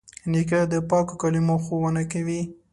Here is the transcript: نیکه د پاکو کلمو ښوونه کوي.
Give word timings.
نیکه 0.31 0.59
د 0.71 0.73
پاکو 0.89 1.13
کلمو 1.21 1.55
ښوونه 1.65 2.01
کوي. 2.11 2.41